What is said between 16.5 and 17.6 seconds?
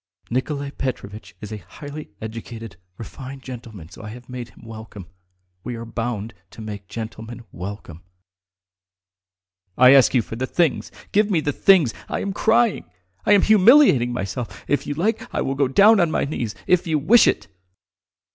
If you wish it!"